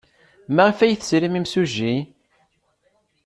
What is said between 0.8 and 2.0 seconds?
tesrim imsujji?